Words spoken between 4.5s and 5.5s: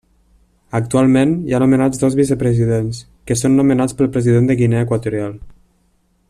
de Guinea Equatorial.